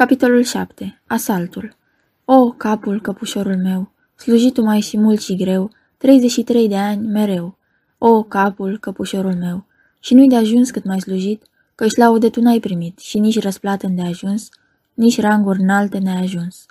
[0.00, 1.00] Capitolul 7.
[1.06, 1.76] Asaltul
[2.24, 7.58] O, capul, căpușorul meu, slujitul mai și mult și greu, 33 de ani mereu.
[7.98, 9.66] O, capul, căpușorul meu,
[9.98, 11.42] și nu-i de ajuns cât mai slujit,
[11.74, 14.48] căci laude tu n-ai primit și nici răsplată de ajuns,
[14.94, 16.66] nici ranguri înalte n-ai ajuns.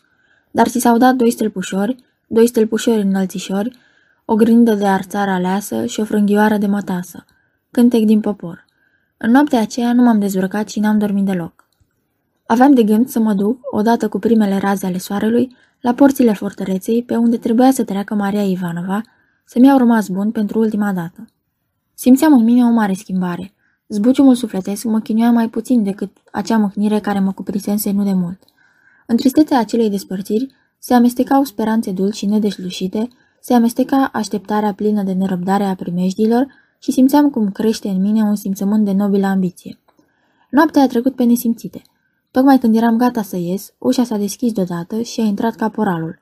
[0.52, 1.96] Dar ți s-au dat doi stâlpușori,
[2.28, 3.78] doi stâlpușori înălțișori,
[4.26, 7.26] o grindă de arțară aleasă și o frânghioară de mătasă.
[7.72, 8.66] Cântec din popor.
[9.18, 11.69] În noaptea aceea nu m-am dezbrăcat și n-am dormit deloc.
[12.52, 17.04] Aveam de gând să mă duc, odată cu primele raze ale soarelui, la porțile fortăreței,
[17.04, 19.02] pe unde trebuia să treacă Maria Ivanova,
[19.46, 21.26] să-mi iau rămas bun pentru ultima dată.
[21.94, 23.54] Simțeam în mine o mare schimbare.
[23.88, 28.44] Zbuciumul sufletesc mă chinuia mai puțin decât acea mâhnire care mă cuprisense nu de mult.
[29.08, 33.08] În tristețea acelei despărțiri se amestecau speranțe dulci și nedeșlușite,
[33.40, 36.48] se amesteca așteptarea plină de nerăbdare a primejdilor
[36.80, 39.80] și simțeam cum crește în mine un simțământ de nobilă ambiție.
[40.50, 41.82] Noaptea a trecut pe nesimțite.
[42.32, 46.20] Tocmai când eram gata să ies, ușa s-a deschis deodată și a intrat caporalul.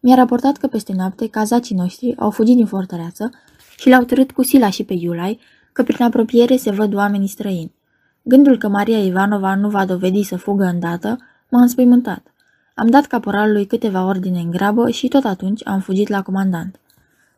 [0.00, 3.30] Mi-a raportat că peste noapte cazacii noștri au fugit din fortăreață
[3.76, 5.40] și l-au târât cu sila și pe Iulai,
[5.72, 7.74] că prin apropiere se văd oamenii străini.
[8.22, 12.32] Gândul că Maria Ivanova nu va dovedi să fugă îndată m-a înspăimântat.
[12.74, 16.80] Am dat caporalului câteva ordine în grabă și tot atunci am fugit la comandant.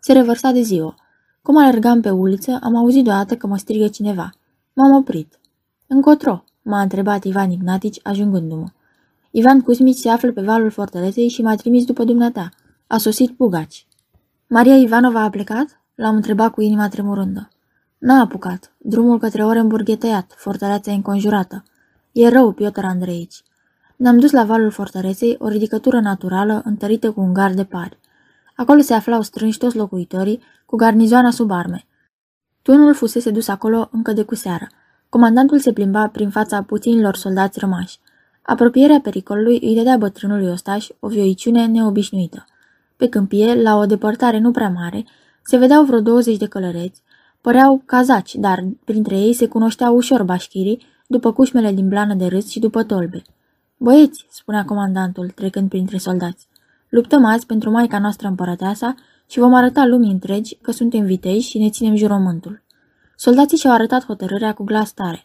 [0.00, 0.94] Se revărsa de ziua.
[1.42, 4.30] Cum alergam pe uliță, am auzit deodată că mă strigă cineva.
[4.72, 5.38] M-am oprit.
[5.86, 8.66] Încotro, m-a întrebat Ivan Ignatici, ajungându-mă.
[9.30, 12.48] Ivan Cusmici se află pe valul fortăreței și m-a trimis după dumneata.
[12.86, 13.86] A sosit Pugaci.
[14.46, 15.80] Maria Ivanova a plecat?
[15.94, 17.48] L-am întrebat cu inima tremurândă.
[17.98, 18.72] N-a apucat.
[18.78, 21.64] Drumul către Orenburg e tăiat, fortăreața e înconjurată.
[22.12, 23.42] E rău, Piotr Andreici.
[23.96, 27.98] Ne-am dus la valul fortăreței, o ridicătură naturală, întărită cu un gard de pari.
[28.56, 31.86] Acolo se aflau strânși toți locuitorii, cu garnizoana sub arme.
[32.62, 34.66] Tunul fusese dus acolo încă de cu seară.
[35.08, 37.98] Comandantul se plimba prin fața puținilor soldați rămași.
[38.42, 42.44] Apropierea pericolului îi dădea bătrânului ostaș o vioiciune neobișnuită.
[42.96, 45.04] Pe câmpie, la o depărtare nu prea mare,
[45.42, 47.02] se vedeau vreo 20 de călăreți,
[47.40, 52.48] păreau cazaci, dar printre ei se cunoșteau ușor bașchirii, după cușmele din blană de râs
[52.48, 53.22] și după tolbe.
[53.76, 56.48] Băieți, spunea comandantul, trecând printre soldați,
[56.88, 58.94] luptăm azi pentru maica noastră împărăteasa
[59.26, 62.62] și vom arăta lumii întregi că suntem viteji și ne ținem jurământul.
[63.18, 65.22] Soldații și-au arătat hotărârea cu glas tare.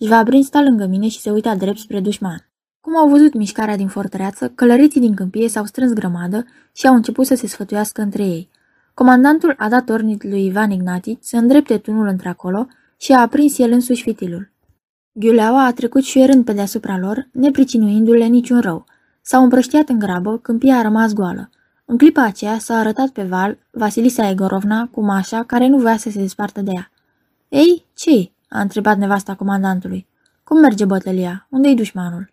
[0.00, 2.48] Jvabrin sta lângă mine și se uita drept spre dușman.
[2.80, 7.26] Cum au văzut mișcarea din fortăreață, călăriții din câmpie s-au strâns grămadă și au început
[7.26, 8.48] să se sfătuiască între ei.
[8.94, 12.66] Comandantul a dat ornit lui Ivan Ignatici să îndrepte tunul într-acolo
[12.96, 14.50] și a aprins el însuși fitilul.
[15.12, 18.84] Ghiuleaua a trecut șuierând pe deasupra lor, nepricinuindu-le niciun rău.
[19.22, 21.50] S-au împrăștiat în grabă, câmpia a rămas goală.
[21.84, 26.10] În clipa aceea s-a arătat pe val Vasilisa Egorovna cu Mașa, care nu voia să
[26.10, 26.90] se despartă de ea.
[27.48, 30.06] Ei, ce a întrebat nevasta comandantului.
[30.44, 31.46] Cum merge bătălia?
[31.50, 32.32] Unde-i dușmanul?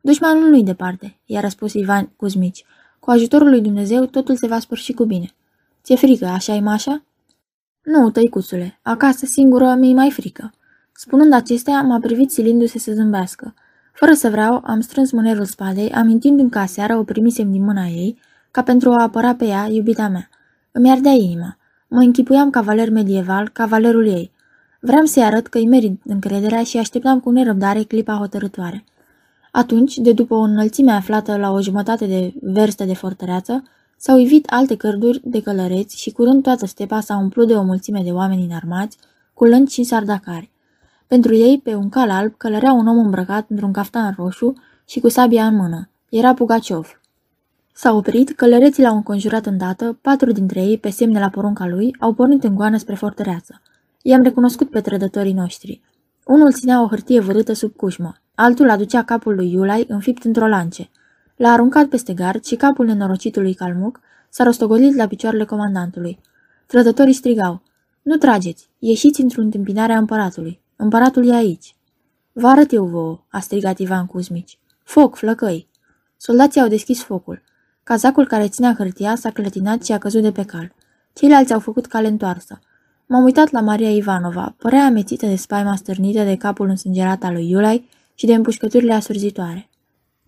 [0.00, 2.64] Dușmanul nu-i departe, i-a răspuns Ivan Cuzmici.
[3.00, 5.34] Cu ajutorul lui Dumnezeu totul se va sfârși cu bine.
[5.82, 7.04] Ți-e frică, așa-i Mașa?
[7.82, 10.52] Nu, tăicuțule, acasă singură mi-i mai frică.
[10.92, 13.54] Spunând acestea, m-a privit silindu-se să zâmbească.
[13.92, 18.18] Fără să vreau, am strâns mânerul spadei, amintindu-mi că aseară o primisem din mâna ei,
[18.50, 20.28] ca pentru a apăra pe ea, iubita mea.
[20.72, 21.56] Îmi ardea inima.
[21.88, 24.34] Mă închipuiam cavaler medieval, cavalerul ei.
[24.86, 28.84] Vreau să-i arăt că îi merit încrederea și așteptam cu nerăbdare clipa hotărătoare.
[29.52, 33.62] Atunci, de după o înălțime aflată la o jumătate de verstă de fortăreață,
[33.96, 38.02] s-au ivit alte cărduri de călăreți și curând toată stepa s-a umplut de o mulțime
[38.04, 38.98] de oameni înarmați,
[39.34, 40.50] cu lânci și sardacari.
[41.06, 44.52] Pentru ei, pe un cal alb, călărea un om îmbrăcat într-un caftan roșu
[44.88, 45.88] și cu sabia în mână.
[46.08, 47.00] Era Pugaciov.
[47.72, 52.12] S-a oprit, călăreții l-au înconjurat îndată, patru dintre ei, pe semne la porunca lui, au
[52.12, 53.60] pornit în goană spre fortăreață.
[54.08, 55.80] I-am recunoscut pe trădătorii noștri.
[56.24, 60.90] Unul ținea o hârtie vârâtă sub cușmă, altul aducea capul lui Iulai înfipt într-o lance.
[61.36, 66.18] L-a aruncat peste gard și capul nenorocitului calmuc s-a rostogolit la picioarele comandantului.
[66.66, 67.62] Trădătorii strigau,
[68.02, 70.60] Nu trageți, ieșiți într-o întâmpinare a împăratului.
[70.76, 71.76] Împăratul e aici.
[72.32, 74.58] Vă arăt eu vouă, a strigat Ivan Cuzmici.
[74.82, 75.68] Foc, flăcăi!
[76.16, 77.42] Soldații au deschis focul.
[77.82, 80.74] Cazacul care ținea hârtia s-a clătinat și a căzut de pe cal.
[81.12, 82.60] Ceilalți au făcut cale întoarsă.
[83.08, 87.50] M-am uitat la Maria Ivanova, părea amețită de spaima stârnită de capul însângerat al lui
[87.50, 89.68] Iulai și de împușcăturile asurzitoare.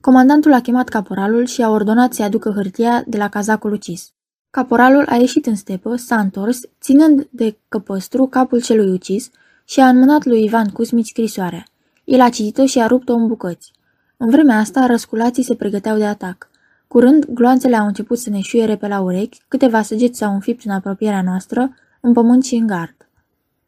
[0.00, 4.12] Comandantul a chemat caporalul și a ordonat să-i aducă hârtia de la cazacul ucis.
[4.50, 9.30] Caporalul a ieșit în stepă, s-a întors, ținând de căpăstru capul celui ucis
[9.64, 11.64] și a înmânat lui Ivan Cusmici scrisoarea.
[12.04, 13.72] El a citit-o și a rupt-o în bucăți.
[14.16, 16.50] În vremea asta, răsculații se pregăteau de atac.
[16.88, 20.70] Curând, gloanțele au început să ne șuiere pe la urechi, câteva săgeți s-au înfipt în
[20.70, 22.96] apropierea noastră, în pământ și în gard.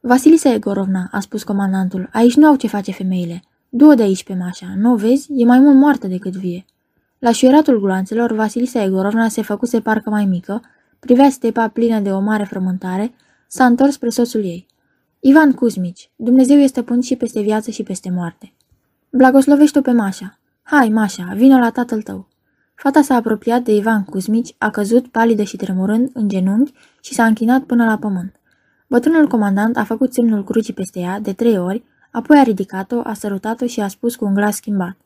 [0.01, 3.43] Vasilisa Egorovna, a spus comandantul, aici nu au ce face femeile.
[3.69, 5.29] Du-o de aici pe Mașa, nu o vezi?
[5.33, 6.65] E mai mult moartă decât vie.
[7.19, 10.63] La șuieratul gloanțelor, Vasilisa Egorovna se făcuse parcă mai mică,
[11.01, 13.15] privea stepa plină de o mare frământare,
[13.47, 14.67] s-a întors spre soțul ei.
[15.21, 18.53] Ivan Cuzmici, Dumnezeu este stăpân și peste viață și peste moarte.
[19.11, 20.39] Blagoslovește-o pe Mașa.
[20.63, 22.29] Hai, Mașa, vină la tatăl tău.
[22.83, 26.73] Fata s-a apropiat de Ivan Cuzmici, a căzut, palidă și tremurând, în genunchi
[27.03, 28.35] și s-a închinat până la pământ.
[28.87, 33.13] Bătrânul comandant a făcut semnul crucii peste ea de trei ori, apoi a ridicat-o, a
[33.13, 34.97] sărutat-o și a spus cu un glas schimbat.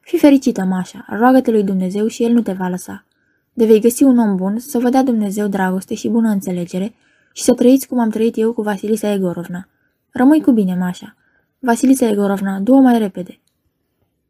[0.00, 3.04] Fi fericită, Mașa, roagă-te lui Dumnezeu și El nu te va lăsa.
[3.52, 6.94] De vei găsi un om bun, să vă dea Dumnezeu dragoste și bună înțelegere
[7.32, 9.68] și să trăiți cum am trăit eu cu Vasilisa Egorovna.
[10.10, 11.16] Rămâi cu bine, Mașa.
[11.58, 13.40] Vasilisa Egorovna, du-o mai repede.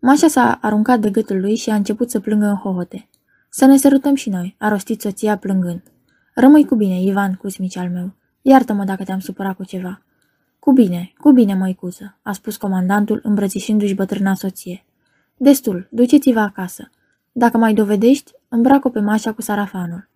[0.03, 3.09] Mașa s-a aruncat de gâtul lui și a început să plângă în hohote.
[3.49, 5.83] Să ne sărutăm și noi, a rostit soția plângând.
[6.35, 8.13] Rămâi cu bine, Ivan, cusmici al meu.
[8.43, 10.03] Iartă-mă dacă te-am supărat cu ceva.
[10.59, 14.85] Cu bine, cu bine, măicuță, a spus comandantul îmbrățișându-și bătrâna soție.
[15.37, 16.91] Destul, duceți-vă acasă.
[17.33, 20.09] Dacă mai dovedești, îmbracă pe mașa cu sarafanul.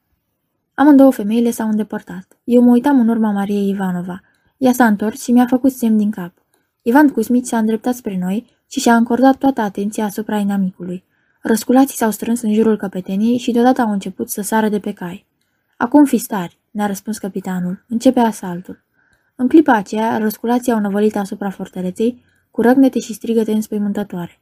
[0.75, 2.39] Amândouă femeile s-au îndepărtat.
[2.45, 4.21] Eu mă uitam în urma Mariei Ivanova.
[4.57, 6.44] Ea s-a întors și mi-a făcut semn din cap.
[6.87, 11.05] Ivan Cusmici s-a îndreptat spre noi și și-a încordat toată atenția asupra inamicului.
[11.43, 15.27] Răsculații s-au strâns în jurul căpeteniei și deodată au început să sară de pe cai.
[15.77, 17.85] Acum fi stari, ne-a răspuns capitanul.
[17.89, 18.85] Începe asaltul.
[19.35, 24.41] În clipa aceea, răsculații au năvălit asupra fortăreței, cu răgnete și strigăte înspăimântătoare.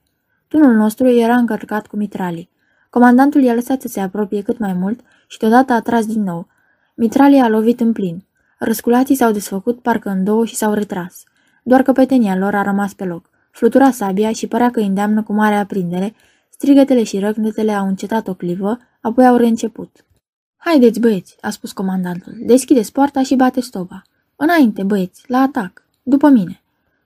[0.49, 2.51] Tunul nostru era încărcat cu mitralii.
[2.91, 6.47] Comandantul i-a lăsat să se apropie cât mai mult și deodată a tras din nou.
[6.95, 8.25] Mitralii a lovit în plin.
[8.59, 11.25] Răsculații s-au desfăcut parcă în două și s-au retras.
[11.63, 13.31] Doar căpetenia lor a rămas pe loc.
[13.51, 16.15] Flutura sabia și părea că îi îndeamnă cu mare aprindere,
[16.49, 20.05] strigătele și răgnetele au încetat o clivă, apoi au reînceput.
[20.57, 24.03] Haideți, băieți, a spus comandantul, deschideți poarta și bate stoba.
[24.37, 26.63] Înainte, băieți, la atac, după mine.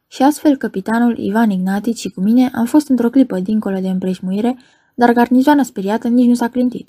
[0.09, 4.57] Și astfel capitanul Ivan Ignatici și cu mine am fost într-o clipă dincolo de împreșmuire,
[4.95, 6.89] dar garnizoana speriată nici nu s-a clintit.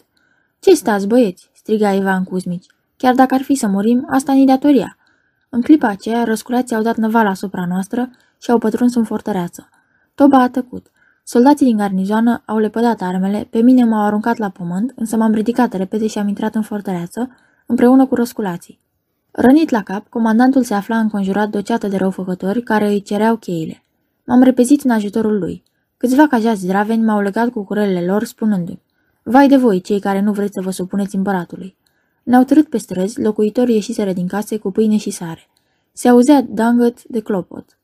[0.60, 2.66] Ce stați, băieți?" striga Ivan Cuzmici.
[2.98, 4.98] Chiar dacă ar fi să murim, asta ni datoria."
[5.50, 9.70] În clipa aceea, răsculații au dat năval asupra noastră și au pătruns în fortăreață.
[10.16, 10.92] Toba a tăcut.
[11.24, 15.74] Soldații din garnizoană au lepădat armele, pe mine m-au aruncat la pământ, însă m-am ridicat
[15.74, 17.30] repede și am intrat în fortăreață,
[17.66, 18.80] împreună cu răsculații.
[19.32, 23.36] Rănit la cap, comandantul se afla înconjurat de o ceată de răufăcători care îi cereau
[23.36, 23.84] cheile.
[24.26, 25.64] M-am repezit în ajutorul lui.
[25.98, 28.82] Câțiva cajați zdraveni m-au legat cu curelele lor, spunându-mi,
[29.24, 31.76] Vai de voi, cei care nu vreți să vă supuneți împăratului.
[32.28, 35.48] Ne-au târât pe străzi, locuitorii ieșiseră din case cu pâine și sare.
[35.92, 37.78] Se auzea dangăt de clopot.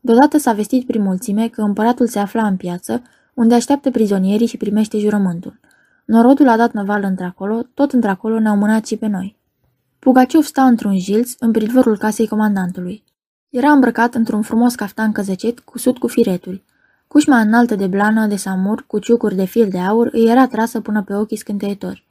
[0.00, 3.02] Deodată s-a vestit prin mulțime că împăratul se afla în piață,
[3.34, 5.60] unde așteaptă prizonierii și primește jurământul.
[6.04, 9.36] Norodul a dat năval într-acolo, tot într-acolo ne-au mânat și pe noi.
[9.98, 13.04] Pugaciov sta într-un jilț în pridvorul casei comandantului.
[13.48, 16.64] Era îmbrăcat într-un frumos caftan căzăcet cusut cu fireturi.
[17.06, 20.80] Cușma înaltă de blană de samur cu ciucuri de fir de aur îi era trasă
[20.80, 22.08] până pe ochii scânteitori.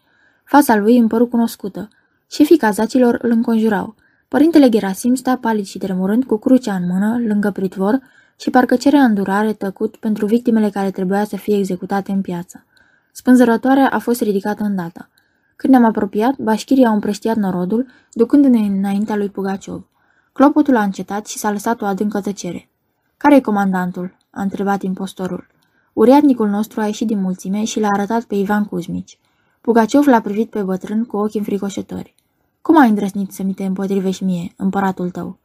[0.50, 1.88] Fața lui îmi păru cunoscută.
[2.30, 3.96] Șefii cazacilor îl înconjurau.
[4.28, 8.00] Părintele Gerasim sta palid și tremurând cu crucea în mână, lângă pritvor,
[8.40, 12.66] și parcă cerea îndurare tăcut pentru victimele care trebuia să fie executate în piață.
[13.12, 15.10] Spânzărătoarea a fost ridicată îndată.
[15.56, 19.88] Când ne-am apropiat, bașchirii au împrăștiat norodul, ducându-ne înaintea lui Pugaciov.
[20.32, 22.70] Clopotul a încetat și s-a lăsat o adâncă tăcere.
[23.18, 25.48] Care-i comandantul?" a întrebat impostorul.
[25.94, 29.20] Uriadnicul nostru a ieșit din mulțime și l-a arătat pe Ivan Cuzmici.
[29.62, 32.16] Pugaciov l-a privit pe bătrân cu ochii înfricoșători.
[32.62, 35.38] Cum ai îndrăznit să mi te împotrivești mie, împăratul tău?"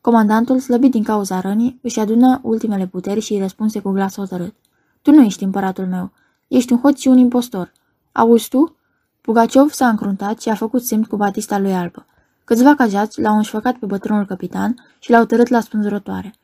[0.00, 4.54] Comandantul, slăbit din cauza rănii, își adună ultimele puteri și îi răspunse cu glas hotărât.
[5.02, 6.10] Tu nu ești împăratul meu.
[6.48, 7.72] Ești un hoț și un impostor.
[8.12, 8.76] Auzi tu?
[9.20, 12.06] Pugaciov s-a încruntat și a făcut semn cu batista lui albă.
[12.44, 16.34] Câțiva cajați l-au înșfăcat pe bătrânul capitan și l-au tărât la spânzurătoare.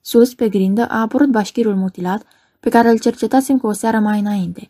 [0.00, 2.22] Sus, pe grindă, a apărut bașchirul mutilat,
[2.60, 4.68] pe care îl cercetasem cu o seară mai înainte.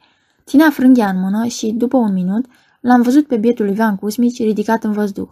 [0.50, 2.44] Ținea frânghia în mână și, după un minut,
[2.80, 5.28] l-am văzut pe bietul Ivan Cusmici ridicat în văzduh.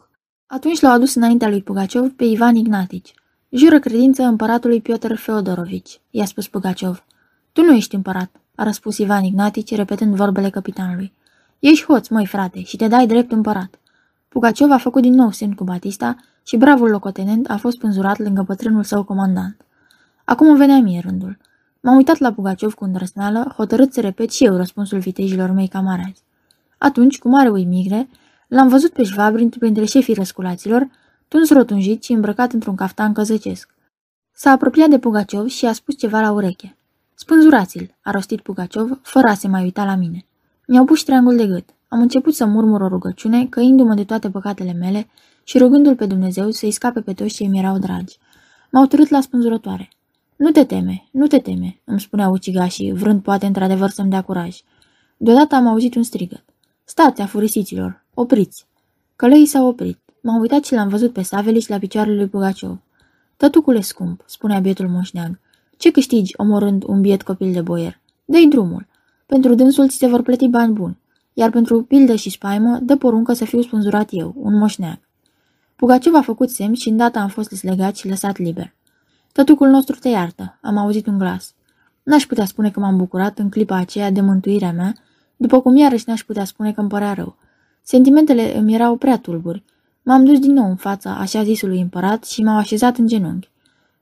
[0.46, 3.14] Atunci l-au adus înaintea lui Pugaciov pe Ivan Ignatici.
[3.48, 7.04] Jură credință împăratului Piotr Feodorovici, i-a spus Pugaciov.
[7.52, 11.12] Tu nu ești împărat, a răspuns Ivan Ignatici, repetând vorbele capitanului.
[11.58, 13.78] Ești hoț, măi frate, și te dai drept împărat.
[14.28, 18.42] Pugaciov a făcut din nou semn cu Batista și bravul locotenent a fost pânzurat lângă
[18.42, 19.64] bătrânul său comandant.
[20.24, 21.38] Acum venea mie rândul.
[21.80, 26.22] M-am uitat la Pugaciov cu îndrăsneală, hotărât să repet și eu răspunsul vitejilor mei camarazi.
[26.78, 28.08] Atunci, cu mare uimire,
[28.48, 30.88] l-am văzut pe Șvabrin printre șefii răsculaților,
[31.28, 33.74] tuns rotunjit și îmbrăcat într-un caftan căzăcesc.
[34.32, 36.76] S-a apropiat de Pugaciov și a spus ceva la ureche.
[37.14, 40.24] Spânzurați-l, a rostit Pugaciov, fără a se mai uita la mine.
[40.66, 41.68] Mi-au pus triangul de gât.
[41.88, 45.08] Am început să murmur o rugăciune, căindu-mă de toate păcatele mele
[45.44, 48.18] și rugându-l pe Dumnezeu să-i scape pe toți cei mi erau dragi.
[48.70, 49.88] M-au târât la spânzurătoare.
[50.38, 54.56] Nu te teme, nu te teme, îmi spunea ucigașii, vrând poate într-adevăr să-mi dea curaj.
[55.16, 56.44] Deodată am auzit un strigăt.
[56.84, 58.66] Stați, afurisiților, opriți!
[59.16, 59.98] Călăii s-au oprit.
[60.22, 62.78] M-am uitat și l-am văzut pe Savelici la picioarele lui Pugaciov.
[63.36, 65.38] Tătucule scump, spunea bietul moșneag,
[65.76, 68.00] ce câștigi omorând un biet copil de boier?
[68.24, 68.86] Dă-i drumul.
[69.26, 70.98] Pentru dânsul ți se vor plăti bani buni,
[71.32, 74.98] iar pentru pildă și spaimă dă poruncă să fiu spânzurat eu, un moșneag.
[75.76, 78.76] Pugaciov a făcut semn și îndată am fost deslegat și lăsat liber.
[79.38, 81.54] Tătucul nostru te iartă, am auzit un glas.
[82.02, 84.94] N-aș putea spune că m-am bucurat în clipa aceea de mântuirea mea,
[85.36, 87.36] după cum iarăși n-aș putea spune că îmi părea rău.
[87.82, 89.64] Sentimentele îmi erau prea tulburi.
[90.02, 93.50] M-am dus din nou în fața așa zisului împărat și m-au așezat în genunchi.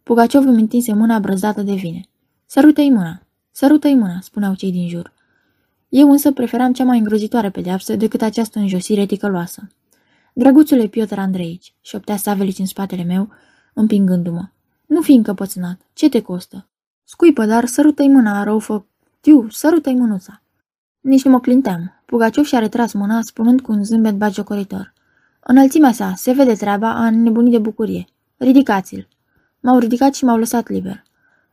[0.03, 2.01] Pugaciov îmi întinse mâna brăzdată de vine.
[2.47, 5.13] Sărută-i mâna, sărută-i mâna, spuneau cei din jur.
[5.89, 9.69] Eu însă preferam cea mai îngrozitoare pedeapsă decât această înjosire ticăloasă.
[10.33, 13.29] Drăguțule Piotr Andreici, șoptea Savelici în spatele meu,
[13.75, 14.49] împingându-mă.
[14.87, 16.67] Nu fi încăpățânat, ce te costă?
[17.05, 18.87] Scuipă, dar sărută-i mâna, răufă...
[19.21, 20.43] Tiu, sărută-i mânuța.
[21.01, 22.03] Nici nu mă clinteam.
[22.05, 24.93] Pugaciov și-a retras mâna, spunând cu un zâmbet bagiocoritor.
[25.41, 28.05] Înălțimea sa, se vede treaba, a nebunit de bucurie.
[28.37, 29.09] Ridicați-l.
[29.61, 31.03] M-au ridicat și m-au lăsat liber.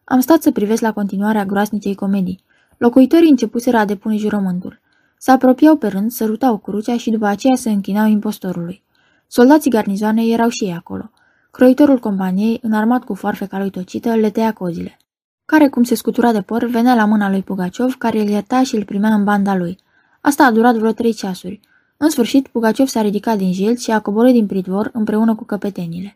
[0.03, 2.43] Am stat să privesc la continuarea groasnicei comedii.
[2.77, 4.79] Locuitorii începuseră a depune jurământul.
[5.17, 8.83] Se apropiau pe rând, sărutau crucea și după aceea se închinau impostorului.
[9.27, 11.11] Soldații garnizoane erau și ei acolo.
[11.57, 14.97] Croitorul companiei, înarmat cu foarfeca lui tocită, le tăia cozile.
[15.45, 18.75] Care, cum se scutura de păr, venea la mâna lui Pugaciov, care îl ierta și
[18.75, 19.79] îl primea în banda lui.
[20.21, 21.59] Asta a durat vreo trei ceasuri.
[21.97, 26.15] În sfârșit, Pugaciov s-a ridicat din jil și a coborât din pridvor împreună cu căpetenile.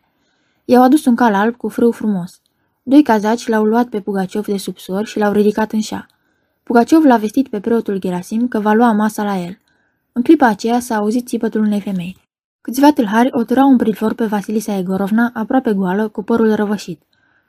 [0.64, 2.40] I-au adus un cal alb cu frâu frumos.
[2.82, 6.06] Doi cazaci l-au luat pe Pugaciov de sub sor și l-au ridicat în șa.
[6.62, 9.58] Pugaciov l-a vestit pe preotul Gerasim că va lua masa la el.
[10.12, 12.27] În clipa aceea s-a auzit țipătul unei femei.
[12.60, 17.02] Câțiva tâlhari o turau un pridvor pe Vasilisa Egorovna, aproape goală, cu părul răvășit.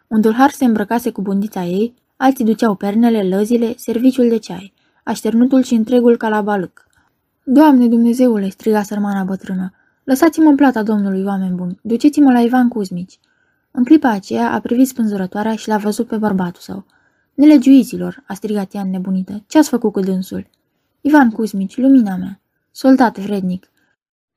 [0.08, 4.74] Un tâlhar se îmbrăcase cu bundița ei, alții duceau pernele, lăzile, serviciul de ceai,
[5.04, 6.88] așternutul și întregul calabalâc.
[7.44, 9.74] Doamne Dumnezeule, striga sărmana bătrână,
[10.04, 13.20] lăsați-mă în plata domnului, oameni buni, duceți-mă la Ivan Cuzmici.
[13.72, 16.86] În clipa aceea a privit spânzurătoarea și l-a văzut pe bărbatul său.
[17.34, 20.48] Nelegiuiților, a strigat ea nebunită, ce-ați făcut cu dânsul?
[21.02, 22.40] Ivan Cuzmici, lumina mea.
[22.72, 23.70] Soldat vrednic.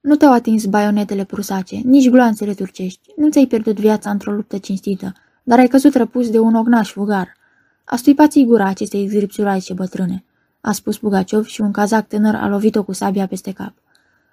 [0.03, 3.13] Nu te-au atins baionetele prusace, nici gloanțele turcești.
[3.17, 7.37] Nu ți-ai pierdut viața într-o luptă cinstită, dar ai căzut răpus de un ognaș fugar.
[7.85, 10.25] Astuipați-i gura acestei zgripțuraice bătrâne
[10.63, 13.75] a spus Pugaciov și un cazac tânăr a lovit-o cu sabia peste cap.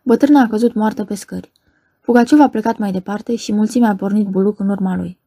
[0.03, 1.51] Bătrâna a căzut moartă pe scări.
[2.01, 5.17] Pugaciov a plecat mai departe și mulțimea a pornit buluc în urma lui.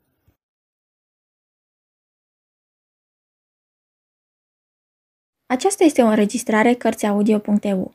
[5.46, 7.94] Aceasta este o înregistrare Cărțiaudio.eu.